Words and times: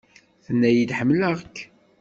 Tenna-yi-d 0.45 0.91
ḥemmleɣ-k. 0.99 1.57